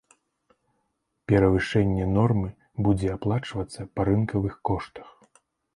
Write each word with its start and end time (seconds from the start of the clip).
Перавышэнне 1.31 2.05
нормы 2.15 2.49
будзе 2.89 3.07
аплачвацца 3.19 3.81
па 3.99 4.11
рынкавых 4.13 4.55
коштах. 4.73 5.09